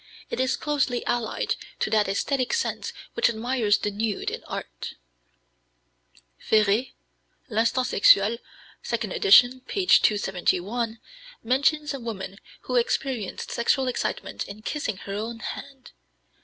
It 0.31 0.39
is 0.39 0.57
closely 0.57 1.05
allied 1.05 1.55
to 1.79 1.91
that 1.91 2.07
æsthetic 2.07 2.53
sense 2.53 2.91
which 3.13 3.29
admires 3.29 3.77
the 3.77 3.91
nude 3.91 4.31
in 4.31 4.43
art." 4.45 4.95
Féré 6.49 6.93
(L'Instinct 7.49 7.87
Sexuel, 7.91 8.39
2d 8.83 9.13
ed., 9.55 9.67
p. 9.67 9.85
271) 9.85 10.99
mentions 11.43 11.93
a 11.93 11.99
woman 11.99 12.39
who 12.61 12.77
experienced 12.77 13.51
sexual 13.51 13.87
excitement 13.87 14.43
in 14.47 14.63
kissing 14.63 14.97
her 14.97 15.13
own 15.13 15.37
hand. 15.37 15.91